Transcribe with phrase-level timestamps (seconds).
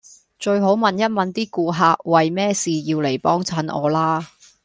[0.39, 4.27] 最好問一問啲顧客為咩事要嚟幫襯我啦